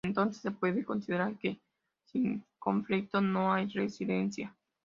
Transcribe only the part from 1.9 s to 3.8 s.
sin conflicto no hay